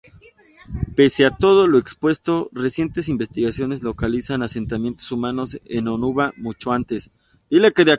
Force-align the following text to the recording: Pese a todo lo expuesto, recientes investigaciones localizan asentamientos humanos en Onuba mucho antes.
Pese 0.95 1.27
a 1.27 1.29
todo 1.29 1.67
lo 1.67 1.77
expuesto, 1.77 2.49
recientes 2.53 3.07
investigaciones 3.07 3.83
localizan 3.83 4.41
asentamientos 4.41 5.11
humanos 5.11 5.61
en 5.67 5.87
Onuba 5.89 6.33
mucho 6.37 6.73
antes. 6.73 7.11